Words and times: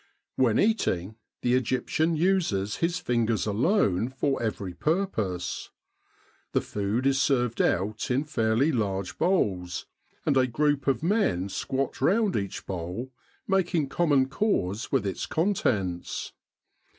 When 0.35 0.57
eating, 0.57 1.17
the 1.43 1.53
Egyptian 1.53 2.15
uses 2.15 2.77
his 2.77 2.97
fingers 2.97 3.45
alone 3.45 4.09
for 4.09 4.41
every 4.41 4.73
purpose. 4.73 5.69
The 6.53 6.61
food 6.61 7.05
is 7.05 7.21
served 7.21 7.61
out 7.61 8.09
in 8.09 8.23
fairly 8.23 8.71
large 8.71 9.19
bowls, 9.19 9.85
and 10.25 10.35
a 10.37 10.47
group 10.47 10.87
of 10.87 11.03
men 11.03 11.49
squat 11.49 12.01
round 12.01 12.35
each 12.35 12.65
bowl^ 12.65 13.11
making 13.47 13.89
common 13.89 14.27
cause 14.27 14.91
with 14.91 15.05
its 15.05 15.27
contents. 15.27 16.33